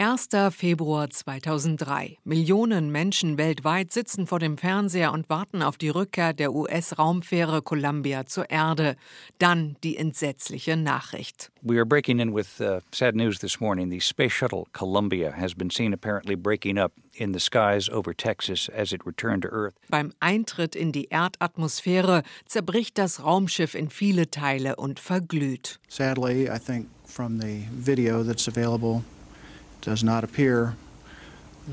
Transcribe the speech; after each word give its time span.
1. 0.00 0.28
Februar 0.52 1.10
2003. 1.10 2.18
Millionen 2.22 2.92
Menschen 2.92 3.36
weltweit 3.36 3.92
sitzen 3.92 4.28
vor 4.28 4.38
dem 4.38 4.56
Fernseher 4.56 5.12
und 5.12 5.28
warten 5.28 5.60
auf 5.60 5.76
die 5.76 5.88
Rückkehr 5.88 6.32
der 6.32 6.54
US-Raumfähre 6.54 7.62
Columbia 7.62 8.24
zur 8.24 8.48
Erde. 8.48 8.94
Dann 9.40 9.74
die 9.82 9.96
entsetzliche 9.96 10.76
Nachricht. 10.76 11.50
We 11.62 11.78
are 11.78 11.84
breaking 11.84 12.20
in 12.20 12.32
with 12.32 12.60
uh, 12.60 12.78
sad 12.92 13.16
news 13.16 13.40
this 13.40 13.58
morning. 13.58 13.90
The 13.90 13.98
space 13.98 14.32
shuttle 14.32 14.66
Columbia 14.72 15.32
has 15.36 15.52
been 15.52 15.68
seen 15.68 15.92
apparently 15.92 16.36
breaking 16.36 16.78
up 16.78 16.92
in 17.14 17.32
the 17.32 17.40
skies 17.40 17.90
over 17.90 18.16
Texas 18.16 18.68
as 18.68 18.92
it 18.92 19.04
returned 19.04 19.42
to 19.42 19.48
Earth. 19.48 19.74
Beim 19.90 20.12
Eintritt 20.20 20.76
in 20.76 20.92
die 20.92 21.08
Erdatmosphäre 21.10 22.22
zerbricht 22.46 22.98
das 22.98 23.24
Raumschiff 23.24 23.74
in 23.74 23.90
viele 23.90 24.30
Teile 24.30 24.76
und 24.76 25.00
verglüht. 25.00 25.80
Sadly, 25.88 26.48
I 26.48 26.60
think 26.60 26.86
from 27.04 27.40
the 27.40 27.64
video 27.72 28.22
that's 28.22 28.46
available 28.46 29.02
does 29.80 30.02
not 30.02 30.24
appear 30.24 30.74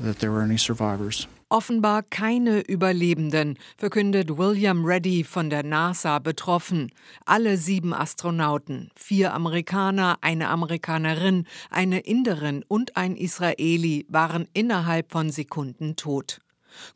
that 0.02 0.18
there 0.18 0.30
were 0.30 0.42
any 0.42 0.58
survivors. 0.58 1.26
Offenbar 1.48 2.02
keine 2.02 2.60
Überlebenden, 2.62 3.56
verkündet 3.76 4.36
William 4.36 4.84
Reddy 4.84 5.22
von 5.22 5.48
der 5.48 5.62
NASA 5.62 6.18
betroffen. 6.18 6.90
Alle 7.24 7.56
sieben 7.56 7.94
Astronauten, 7.94 8.90
vier 8.96 9.32
Amerikaner, 9.32 10.18
eine 10.22 10.48
Amerikanerin, 10.48 11.46
eine 11.70 12.00
Inderin 12.00 12.64
und 12.66 12.96
ein 12.96 13.14
Israeli 13.14 14.06
waren 14.08 14.48
innerhalb 14.54 15.12
von 15.12 15.30
Sekunden 15.30 15.94
tot. 15.94 16.40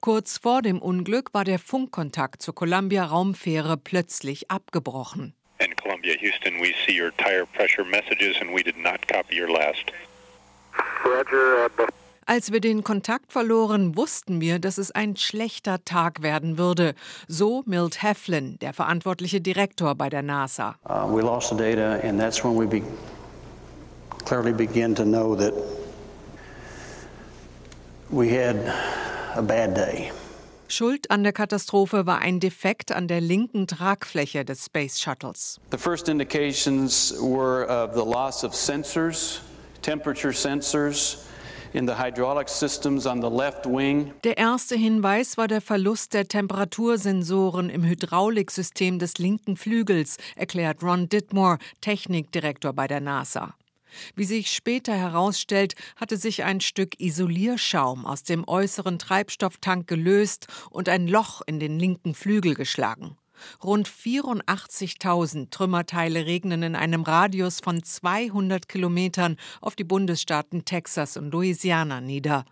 Kurz 0.00 0.38
vor 0.38 0.62
dem 0.62 0.82
Unglück 0.82 1.32
war 1.32 1.44
der 1.44 1.60
Funkkontakt 1.60 2.42
zur 2.42 2.54
Columbia-Raumfähre 2.56 3.76
plötzlich 3.76 4.50
abgebrochen. 4.50 5.32
And 5.60 5.76
Columbia, 5.76 6.14
Houston, 6.20 6.60
we 6.60 6.74
see 6.84 7.00
your 7.00 7.12
tire 7.18 7.46
pressure 7.46 7.84
messages 7.84 8.40
and 8.40 8.50
we 8.52 8.64
did 8.64 8.76
not 8.76 9.06
copy 9.06 9.40
your 9.40 9.48
last. 9.48 9.92
Als 12.26 12.52
wir 12.52 12.60
den 12.60 12.84
Kontakt 12.84 13.32
verloren, 13.32 13.96
wussten 13.96 14.40
wir, 14.40 14.60
dass 14.60 14.78
es 14.78 14.92
ein 14.92 15.16
schlechter 15.16 15.84
Tag 15.84 16.22
werden 16.22 16.58
würde. 16.58 16.94
So 17.26 17.64
Milt 17.66 18.02
Heflin, 18.02 18.56
der 18.60 18.72
verantwortliche 18.72 19.40
Direktor 19.40 19.96
bei 19.96 20.08
der 20.08 20.22
NASA. 20.22 20.76
Uh, 20.88 21.12
we 21.12 21.22
lost 21.22 21.50
the 21.50 21.56
data, 21.56 21.98
and 22.06 22.20
that's 22.20 22.44
when 22.44 22.56
we 22.56 22.66
be 22.66 22.82
clearly 24.24 24.52
begin 24.52 24.94
to 24.94 25.02
know 25.02 25.34
that 25.34 25.52
we 28.10 28.28
had 28.28 28.56
a 29.34 29.42
bad 29.42 29.74
day. 29.74 30.12
Schuld 30.68 31.10
an 31.10 31.24
der 31.24 31.32
Katastrophe 31.32 32.06
war 32.06 32.20
ein 32.20 32.38
Defekt 32.38 32.92
an 32.92 33.08
der 33.08 33.20
linken 33.20 33.66
Tragfläche 33.66 34.44
des 34.44 34.66
Space 34.66 35.00
Shuttles. 35.00 35.58
The 35.72 35.78
first 35.78 36.08
indications 36.08 37.12
were 37.20 37.66
of 37.66 37.94
the 37.94 38.04
loss 38.04 38.44
of 38.44 38.54
sensors 38.54 39.40
temperature 39.82 40.32
sensors 40.32 41.18
in 41.72 41.86
the 41.86 41.94
hydraulic 41.94 42.48
systems 42.48 43.06
on 43.06 43.20
the 43.20 43.28
left 43.28 43.66
wing. 43.66 44.12
Der 44.24 44.36
erste 44.36 44.76
Hinweis 44.76 45.36
war 45.36 45.48
der 45.48 45.60
Verlust 45.60 46.14
der 46.14 46.26
Temperatursensoren 46.26 47.70
im 47.70 47.84
Hydrauliksystem 47.84 48.98
des 48.98 49.18
linken 49.18 49.56
Flügels, 49.56 50.16
erklärt 50.36 50.82
Ron 50.82 51.08
Ditmore, 51.08 51.58
Technikdirektor 51.80 52.72
bei 52.72 52.86
der 52.86 53.00
NASA. 53.00 53.54
Wie 54.14 54.24
sich 54.24 54.50
später 54.50 54.94
herausstellt, 54.94 55.74
hatte 55.96 56.16
sich 56.16 56.44
ein 56.44 56.60
Stück 56.60 57.00
Isolierschaum 57.00 58.06
aus 58.06 58.22
dem 58.22 58.46
äußeren 58.46 58.98
Treibstofftank 58.98 59.86
gelöst 59.88 60.46
und 60.70 60.88
ein 60.88 61.08
Loch 61.08 61.42
in 61.46 61.58
den 61.58 61.78
linken 61.78 62.14
Flügel 62.14 62.54
geschlagen. 62.54 63.16
Rund 63.62 63.88
84.000 63.88 65.50
Trümmerteile 65.50 66.26
regnen 66.26 66.62
in 66.62 66.76
einem 66.76 67.02
Radius 67.02 67.60
von 67.60 67.82
200 67.82 68.68
Kilometern 68.68 69.36
auf 69.60 69.76
die 69.76 69.84
Bundesstaaten 69.84 70.64
Texas 70.64 71.16
und 71.16 71.32
Louisiana 71.32 72.00
nieder. 72.00 72.44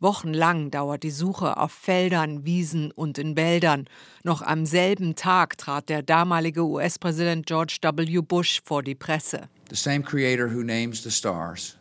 Wochenlang 0.00 0.70
dauert 0.70 1.02
die 1.02 1.10
Suche 1.10 1.56
auf 1.56 1.72
Feldern, 1.72 2.44
Wiesen 2.44 2.90
und 2.92 3.18
in 3.18 3.36
Wäldern. 3.36 3.86
Noch 4.22 4.42
am 4.42 4.66
selben 4.66 5.14
Tag 5.14 5.58
trat 5.58 5.88
der 5.88 6.02
damalige 6.02 6.64
US-Präsident 6.64 7.46
George 7.46 7.78
W. 7.82 8.20
Bush 8.20 8.60
vor 8.64 8.82
die 8.82 8.94
Presse. 8.94 9.48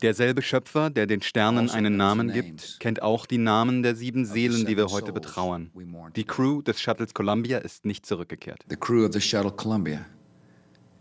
Derselbe 0.01 0.41
Schöpfer, 0.41 0.89
der 0.89 1.05
den 1.05 1.21
Sternen 1.21 1.59
also 1.59 1.75
einen 1.75 1.97
Namen 1.97 2.31
gibt, 2.31 2.79
kennt 2.79 3.01
auch 3.01 3.25
die 3.25 3.37
Namen 3.37 3.83
der 3.83 3.95
sieben 3.95 4.25
Seelen, 4.25 4.65
die 4.65 4.75
wir 4.75 4.87
heute 4.87 5.13
betrauern. 5.13 5.71
Die 6.15 6.23
Crew 6.23 6.61
des 6.61 6.81
Shuttles 6.81 7.13
Columbia 7.13 7.59
ist 7.59 7.85
nicht 7.85 8.05
zurückgekehrt. 8.05 8.65
The 8.69 8.75
crew 8.75 9.05
of 9.05 9.13
the 9.13 9.21
shuttle 9.21 9.51
Columbia 9.51 10.05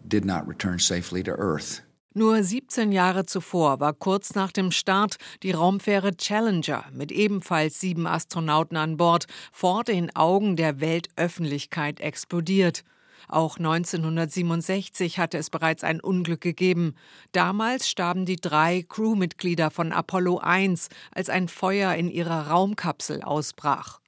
did 0.04 0.24
not 0.24 0.46
return 0.46 0.78
safely 0.78 1.22
to 1.22 1.32
Earth. 1.32 1.82
Nur 2.16 2.44
17 2.44 2.92
Jahre 2.92 3.26
zuvor 3.26 3.80
war 3.80 3.92
kurz 3.92 4.36
nach 4.36 4.52
dem 4.52 4.70
Start 4.70 5.16
die 5.42 5.50
Raumfähre 5.50 6.16
Challenger 6.16 6.84
mit 6.92 7.10
ebenfalls 7.10 7.80
sieben 7.80 8.06
Astronauten 8.06 8.76
an 8.76 8.96
Bord 8.96 9.26
vor 9.50 9.82
den 9.82 10.14
Augen 10.14 10.54
der 10.54 10.80
Weltöffentlichkeit 10.80 11.98
explodiert. 11.98 12.84
Auch 13.26 13.56
1967 13.56 15.18
hatte 15.18 15.38
es 15.38 15.50
bereits 15.50 15.82
ein 15.82 16.00
Unglück 16.00 16.40
gegeben. 16.40 16.94
Damals 17.32 17.90
starben 17.90 18.26
die 18.26 18.36
drei 18.36 18.84
Crewmitglieder 18.88 19.72
von 19.72 19.90
Apollo 19.90 20.38
1, 20.38 20.90
als 21.10 21.28
ein 21.28 21.48
Feuer 21.48 21.94
in 21.94 22.08
ihrer 22.08 22.46
Raumkapsel 22.46 23.22
ausbrach. 23.22 23.98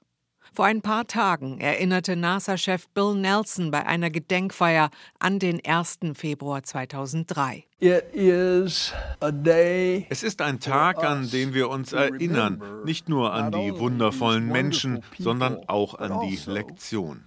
Vor 0.57 0.65
ein 0.65 0.81
paar 0.81 1.07
Tagen 1.07 1.61
erinnerte 1.61 2.17
NASA-Chef 2.17 2.89
Bill 2.95 3.15
Nelson 3.15 3.71
bei 3.71 3.85
einer 3.85 4.09
Gedenkfeier 4.09 4.89
an 5.19 5.39
den 5.39 5.61
1. 5.63 5.99
Februar 6.15 6.63
2003. 6.63 7.65
Es 7.79 8.95
ist 10.23 10.41
ein 10.41 10.59
Tag, 10.59 11.05
an 11.05 11.29
den 11.29 11.53
wir 11.53 11.69
uns 11.69 11.93
erinnern, 11.93 12.63
nicht 12.87 13.11
nur 13.11 13.35
an 13.35 13.53
die 13.53 13.79
wundervollen 13.79 14.47
Menschen, 14.47 15.03
sondern 15.19 15.59
auch 15.69 15.99
an 15.99 16.21
die 16.27 16.39
also 16.39 16.53
Lektion. 16.53 17.27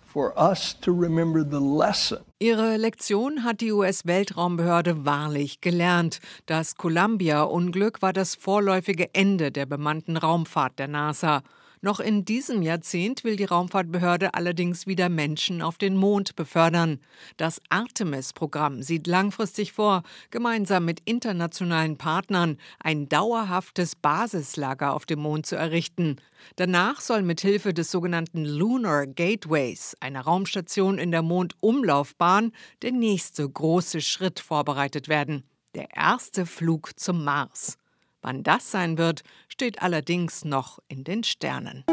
Ihre 2.40 2.78
Lektion 2.78 3.44
hat 3.44 3.61
die 3.61 3.72
US-Weltraumbehörde 3.72 5.06
wahrlich 5.06 5.61
gelernt. 5.61 6.17
Das 6.47 6.78
Columbia-Unglück 6.78 8.01
war 8.01 8.11
das 8.11 8.34
vorläufige 8.34 9.13
Ende 9.13 9.51
der 9.51 9.67
bemannten 9.67 10.17
Raumfahrt 10.17 10.79
der 10.79 10.88
NASA. 10.88 11.44
Noch 11.81 12.01
in 12.01 12.25
diesem 12.25 12.62
Jahrzehnt 12.62 13.23
will 13.23 13.38
die 13.38 13.45
Raumfahrtbehörde 13.45 14.34
allerdings 14.34 14.85
wieder 14.85 15.07
Menschen 15.07 15.62
auf 15.62 15.78
den 15.78 15.95
Mond 15.95 16.35
befördern. 16.35 17.00
Das 17.38 17.62
Artemis-Programm 17.69 18.84
sieht 18.84 19.07
langfristig 19.07 19.72
vor, 19.72 20.03
gemeinsam 20.29 20.84
mit 20.84 21.00
internationalen 21.06 21.97
Partnern 21.97 22.57
ein 22.79 23.07
dauerhaftes 23.07 23.95
Basislager 23.95 24.94
auf 24.94 25.06
dem 25.06 25.19
Mond 25.19 25.45
zu 25.45 25.56
errichten. 25.56 26.17
Danach 26.57 27.00
soll 27.00 27.22
mit 27.22 27.40
Hilfe 27.40 27.73
des 27.73 27.91
sogenannten 27.91 28.44
Lunar 28.44 29.07
Gateways, 29.07 29.96
einer 30.01 30.22
Raumstation 30.22 30.97
in 30.97 31.11
der 31.11 31.22
Mondumlaufbahn, 31.22 32.51
der 32.81 32.91
nächste 32.91 33.50
große 33.50 34.01
Schritt 34.01 34.41
vorbereitet 34.41 35.07
werden. 35.07 35.44
Der 35.75 35.96
erste 35.96 36.46
Flug 36.46 37.00
zum 37.00 37.23
Mars. 37.23 37.78
Wann 38.22 38.44
das 38.44 38.72
sein 38.72 38.97
wird, 38.97 39.24
steht 39.47 39.81
allerdings 39.81 40.44
noch 40.46 40.80
in 40.88 41.03
den 41.03 41.24
Sternen. 41.24 41.85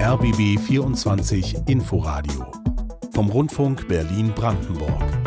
RBB 0.00 0.60
24 0.60 1.56
Inforadio 1.66 2.52
vom 3.12 3.30
Rundfunk 3.30 3.88
Berlin-Brandenburg. 3.88 5.25